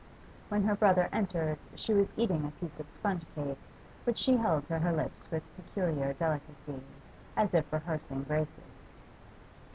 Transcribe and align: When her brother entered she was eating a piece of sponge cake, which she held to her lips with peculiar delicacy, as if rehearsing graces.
When 0.49 0.63
her 0.63 0.73
brother 0.73 1.09
entered 1.11 1.59
she 1.75 1.93
was 1.93 2.07
eating 2.17 2.43
a 2.43 2.59
piece 2.59 2.79
of 2.79 2.89
sponge 2.89 3.21
cake, 3.35 3.59
which 4.03 4.17
she 4.17 4.35
held 4.37 4.65
to 4.67 4.79
her 4.79 4.91
lips 4.91 5.29
with 5.29 5.43
peculiar 5.55 6.13
delicacy, 6.13 6.81
as 7.37 7.53
if 7.53 7.71
rehearsing 7.71 8.23
graces. 8.23 8.81